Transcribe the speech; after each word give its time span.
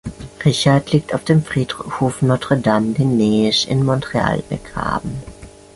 Richard 0.43 0.93
liegt 0.93 1.13
auf 1.13 1.25
dem 1.25 1.43
Friedhof 1.43 2.23
Notre-Dame-des-Neiges 2.23 3.65
in 3.65 3.85
Montreal 3.85 4.41
begraben. 4.49 5.21